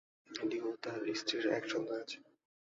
লি 0.41 0.57
ও 0.61 0.71
তার 0.83 0.99
স্ত্রীর 1.15 1.45
এক 1.57 1.63
সন্তান 1.71 1.97
আছে। 2.03 2.17